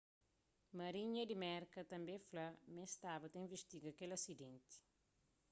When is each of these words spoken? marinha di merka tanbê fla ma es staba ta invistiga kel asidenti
marinha 0.79 1.23
di 1.29 1.35
merka 1.45 1.81
tanbê 1.91 2.15
fla 2.27 2.47
ma 2.73 2.81
es 2.87 2.91
staba 2.97 3.25
ta 3.31 3.37
invistiga 3.45 3.91
kel 3.97 4.11
asidenti 4.17 4.75